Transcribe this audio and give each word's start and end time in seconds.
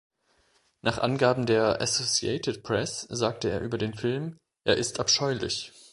Nach 0.81 0.97
Angaben 0.97 1.45
der 1.45 1.79
Associated 1.79 2.63
Press 2.63 3.01
sagte 3.11 3.51
er 3.51 3.61
über 3.61 3.77
den 3.77 3.93
Film: 3.93 4.39
Er 4.63 4.77
ist 4.77 4.99
abscheulich. 4.99 5.71